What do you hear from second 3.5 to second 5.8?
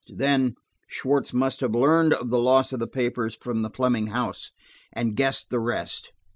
the Fleming house, and guessed the